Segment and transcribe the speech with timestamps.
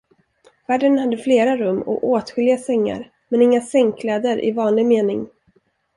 [0.67, 5.27] Värden hade flera rum och åtskilliga sängar, men inga sängkläder i vanlig mening.